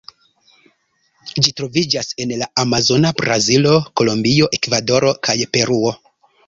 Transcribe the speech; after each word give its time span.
Ĝi 1.43 1.53
troviĝas 1.61 2.09
en 2.25 2.33
la 2.41 2.49
amazona 2.65 3.13
Brazilo, 3.23 3.77
Kolombio, 4.01 4.53
Ekvadoro 4.61 5.15
kaj 5.29 5.41
Peruo. 5.55 5.99